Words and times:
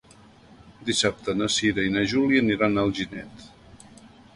Dissabte 0.87 1.37
na 1.43 1.51
Cira 1.57 1.85
i 1.91 1.95
na 1.99 2.07
Júlia 2.15 2.45
aniran 2.47 2.77
a 2.77 2.87
Alginet. 2.91 3.51